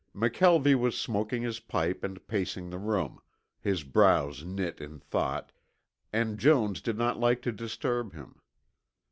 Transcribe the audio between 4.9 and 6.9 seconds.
thought, and Jones